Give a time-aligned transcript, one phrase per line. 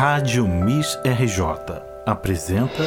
[0.00, 2.84] Rádio Miss RJ apresenta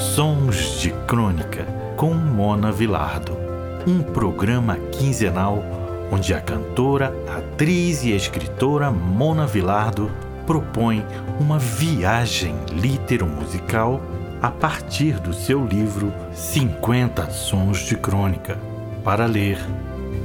[0.00, 1.64] Sons de Crônica
[1.96, 3.38] com Mona Vilardo,
[3.86, 5.62] um programa quinzenal
[6.10, 10.10] onde a cantora, atriz e escritora Mona Vilardo
[10.44, 11.06] propõe
[11.38, 14.02] uma viagem litero-musical
[14.42, 18.58] a partir do seu livro 50 Sons de Crônica,
[19.04, 19.60] para ler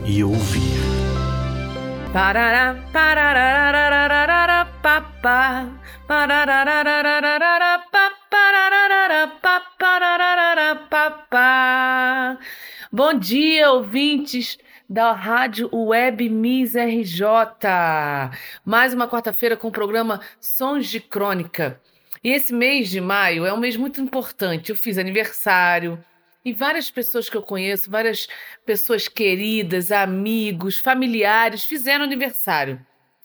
[0.06, 0.82] e ouvir.
[2.12, 3.72] Parará, parará,
[4.82, 5.70] papá,
[10.90, 12.40] papá.
[12.92, 14.58] Bom dia, ouvintes
[14.90, 17.22] da Rádio Web Miss RJ.
[18.66, 21.80] Mais uma quarta-feira com o programa Sons de Crônica.
[22.24, 24.72] E esse mês de maio é um mês muito importante.
[24.72, 26.04] Eu fiz aniversário
[26.44, 28.28] e várias pessoas que eu conheço, várias
[28.66, 32.84] pessoas queridas, amigos, familiares fizeram aniversário.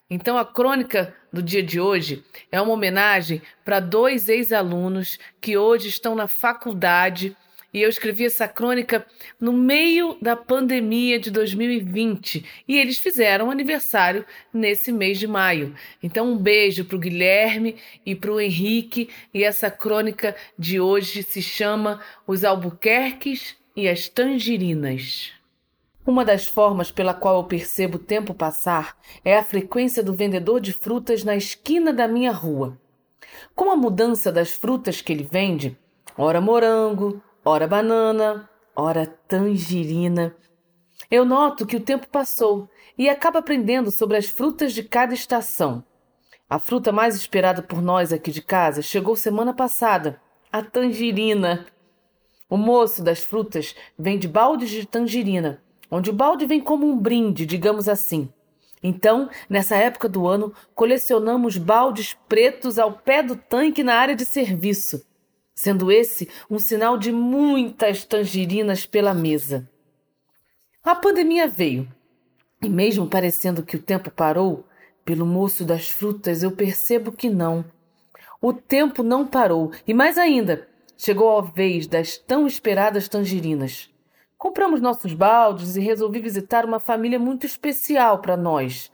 [0.09, 5.89] Então a crônica do dia de hoje é uma homenagem para dois ex-alunos que hoje
[5.89, 7.37] estão na faculdade
[7.75, 9.05] e eu escrevi essa crônica
[9.41, 15.75] no meio da pandemia de 2020 e eles fizeram aniversário nesse mês de maio.
[16.01, 17.77] Então, um beijo para o Guilherme
[18.07, 19.11] e para o Henrique.
[19.35, 25.33] E essa crônica de hoje se chama Os Albuquerques e as Tangerinas.
[26.07, 30.61] Uma das formas pela qual eu percebo o tempo passar é a frequência do vendedor
[30.61, 32.79] de frutas na esquina da minha rua.
[33.57, 35.77] Com a mudança das frutas que ele vende,
[36.17, 40.37] ora morango, ora banana, ora tangerina.
[41.11, 45.85] Eu noto que o tempo passou e acabo aprendendo sobre as frutas de cada estação.
[46.49, 50.21] A fruta mais esperada por nós aqui de casa chegou semana passada,
[50.53, 51.67] a tangerina.
[52.49, 57.47] O moço das frutas vende baldes de tangerina, onde o balde vem como um brinde,
[57.47, 58.29] digamos assim.
[58.83, 64.25] Então, nessa época do ano, colecionamos baldes pretos ao pé do tanque na área de
[64.25, 65.05] serviço
[65.57, 69.69] sendo esse um sinal de muitas tangerinas pela mesa.
[70.85, 71.89] A pandemia veio,
[72.63, 74.67] e mesmo parecendo que o tempo parou,
[75.05, 77.65] pelo moço das frutas eu percebo que não.
[78.41, 83.91] O tempo não parou, e mais ainda, chegou a vez das tão esperadas tangerinas.
[84.39, 88.93] Compramos nossos baldes e resolvi visitar uma família muito especial para nós.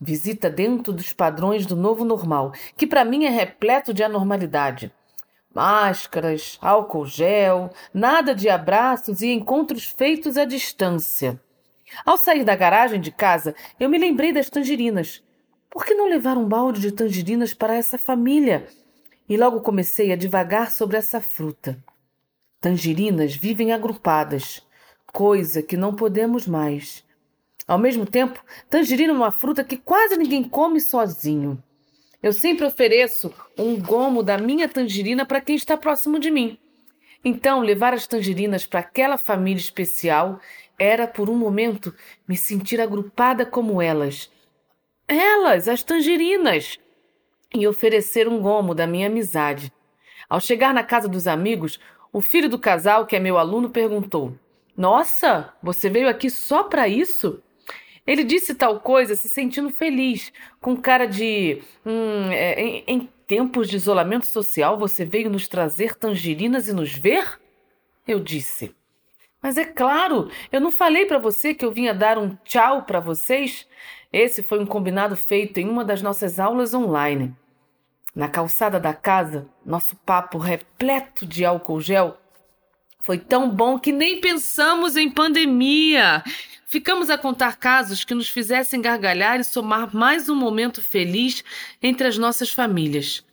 [0.00, 4.92] Visita dentro dos padrões do novo normal, que para mim é repleto de anormalidade
[5.54, 11.40] máscaras, álcool gel, nada de abraços e encontros feitos à distância.
[12.04, 15.22] Ao sair da garagem de casa, eu me lembrei das tangerinas.
[15.70, 18.66] Por que não levar um balde de tangerinas para essa família?
[19.28, 21.82] E logo comecei a divagar sobre essa fruta.
[22.62, 24.64] Tangerinas vivem agrupadas,
[25.12, 27.04] coisa que não podemos mais.
[27.66, 28.40] Ao mesmo tempo,
[28.70, 31.60] tangerina é uma fruta que quase ninguém come sozinho.
[32.22, 36.56] Eu sempre ofereço um gomo da minha tangerina para quem está próximo de mim.
[37.24, 40.38] Então, levar as tangerinas para aquela família especial
[40.78, 41.92] era, por um momento,
[42.28, 44.30] me sentir agrupada como elas.
[45.08, 46.78] Elas, as tangerinas!
[47.52, 49.72] E oferecer um gomo da minha amizade.
[50.28, 51.80] Ao chegar na casa dos amigos,
[52.12, 54.34] o filho do casal, que é meu aluno, perguntou:
[54.76, 57.42] Nossa, você veio aqui só para isso?
[58.06, 61.62] Ele disse tal coisa se sentindo feliz, com cara de.
[61.86, 66.92] Hum, é, em, em tempos de isolamento social você veio nos trazer tangerinas e nos
[66.92, 67.40] ver?
[68.06, 68.74] Eu disse.
[69.40, 73.00] Mas é claro, eu não falei para você que eu vinha dar um tchau para
[73.00, 73.66] vocês?
[74.12, 77.34] Esse foi um combinado feito em uma das nossas aulas online.
[78.14, 82.18] Na calçada da casa, nosso papo repleto de álcool gel
[83.02, 86.22] foi tão bom que nem pensamos em pandemia.
[86.68, 91.42] Ficamos a contar casos que nos fizessem gargalhar e somar mais um momento feliz
[91.82, 93.24] entre as nossas famílias.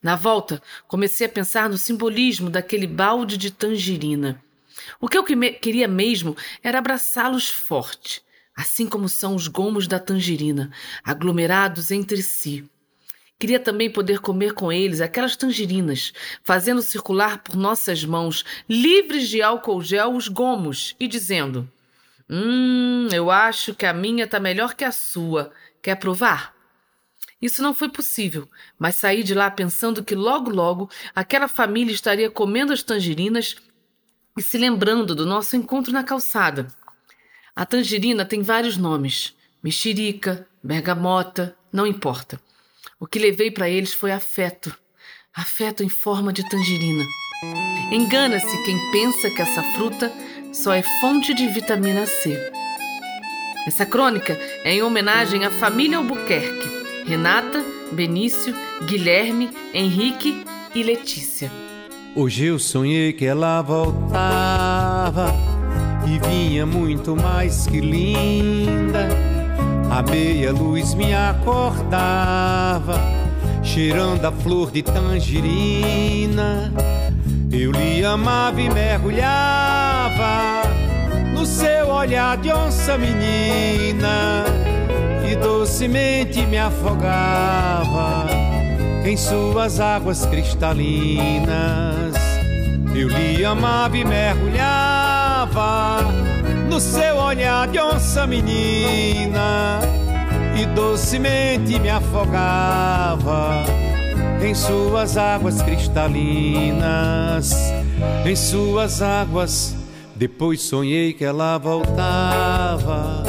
[0.00, 4.40] Na volta, comecei a pensar no simbolismo daquele balde de tangerina.
[5.00, 8.22] O que eu queria mesmo era abraçá-los forte,
[8.54, 10.70] assim como são os gomos da tangerina,
[11.02, 12.70] aglomerados entre si.
[13.40, 16.12] Queria também poder comer com eles aquelas tangerinas,
[16.42, 21.70] fazendo circular por nossas mãos, livres de álcool gel, os gomos e dizendo:
[22.28, 25.52] Hum, eu acho que a minha tá melhor que a sua.
[25.80, 26.52] Quer provar?
[27.40, 32.28] Isso não foi possível, mas saí de lá pensando que logo logo aquela família estaria
[32.28, 33.54] comendo as tangerinas
[34.36, 36.66] e se lembrando do nosso encontro na calçada.
[37.54, 39.32] A tangerina tem vários nomes:
[39.62, 42.40] mexerica, bergamota, não importa.
[43.00, 44.74] O que levei para eles foi afeto.
[45.32, 47.04] Afeto em forma de tangerina.
[47.92, 50.12] Engana-se quem pensa que essa fruta
[50.52, 52.36] só é fonte de vitamina C.
[53.68, 56.68] Essa crônica é em homenagem à família Albuquerque,
[57.06, 58.52] Renata, Benício,
[58.84, 60.44] Guilherme, Henrique
[60.74, 61.52] e Letícia.
[62.16, 65.32] Hoje eu sonhei que ela voltava
[66.04, 69.37] e vinha muito mais que linda.
[69.90, 73.00] A meia luz me acordava,
[73.62, 76.72] cheirando a flor de tangerina.
[77.50, 80.62] Eu lhe amava e mergulhava
[81.32, 84.44] no seu olhar de onça menina
[85.30, 88.26] e docemente me afogava
[89.04, 92.14] em suas águas cristalinas.
[92.94, 95.18] Eu lhe amava e mergulhava
[96.80, 99.80] seu olhar de onça menina
[100.56, 103.64] e docemente me afogava
[104.40, 107.52] em suas águas cristalinas,
[108.24, 109.74] em suas águas.
[110.14, 113.24] Depois sonhei que ela voltava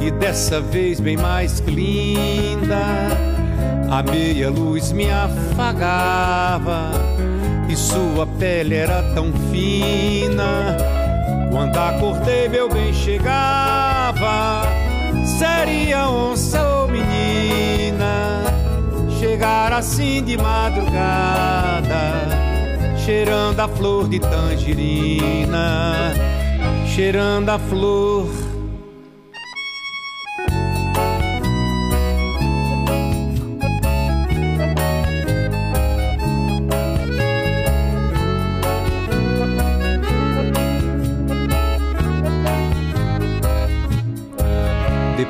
[0.00, 2.78] e dessa vez bem mais linda.
[3.90, 6.90] A meia luz me afagava
[7.68, 10.97] e sua pele era tão fina.
[11.50, 14.62] Quando acordei, meu bem chegava,
[15.24, 18.44] seria onça ou menina
[19.18, 22.28] chegar assim de madrugada,
[23.04, 26.12] cheirando a flor de tangerina,
[26.86, 28.47] cheirando a flor.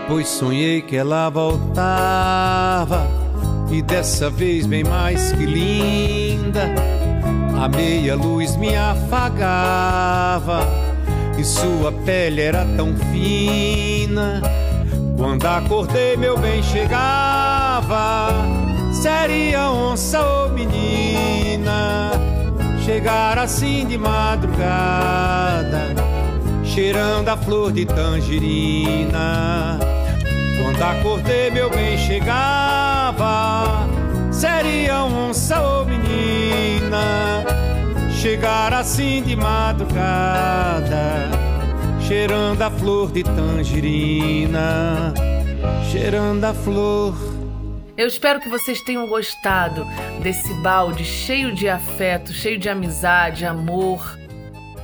[0.09, 3.07] Depois sonhei que ela voltava
[3.71, 6.75] e dessa vez bem mais que linda.
[7.63, 10.67] A meia luz me afagava
[11.37, 14.41] e sua pele era tão fina.
[15.15, 18.29] Quando acordei, meu bem chegava,
[18.95, 22.13] seria onça ou menina.
[22.83, 25.95] Chegar assim de madrugada,
[26.65, 29.88] cheirando a flor de tangerina.
[30.63, 33.87] Quando acordei, meu bem chegava,
[34.31, 37.45] seria onça ou menina.
[38.21, 41.31] Chegar assim de madrugada,
[42.01, 45.15] cheirando a flor de tangerina,
[45.91, 47.15] cheirando a flor.
[47.97, 49.85] Eu espero que vocês tenham gostado
[50.21, 54.19] desse balde cheio de afeto, cheio de amizade, amor.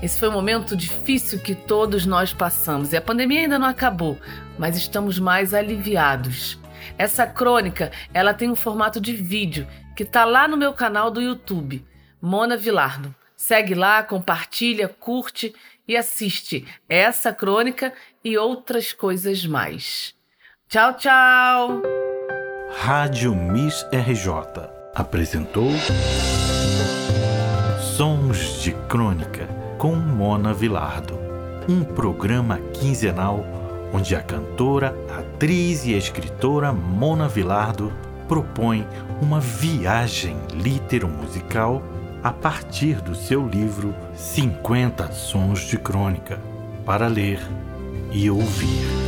[0.04, 4.18] Esse foi um momento difícil que todos nós passamos e a pandemia ainda não acabou,
[4.58, 6.58] mas estamos mais aliviados.
[6.98, 9.66] Essa crônica, ela tem um formato de vídeo
[9.96, 11.82] que está lá no meu canal do YouTube,
[12.20, 13.14] Mona Vilardo.
[13.34, 15.54] Segue lá, compartilha, curte
[15.88, 17.90] e assiste essa crônica
[18.22, 20.14] e outras coisas mais.
[20.68, 21.82] Tchau, tchau!
[22.76, 25.70] Rádio Miss RJ apresentou
[27.96, 31.18] Sons de Crônica com Mona Vilardo,
[31.68, 33.44] um programa quinzenal
[33.92, 37.92] onde a cantora, atriz e escritora Mona Vilardo
[38.26, 38.86] propõe
[39.22, 41.82] uma viagem litero-musical
[42.22, 46.40] a partir do seu livro 50 Sons de Crônica,
[46.84, 47.40] para ler
[48.10, 49.03] e ouvir.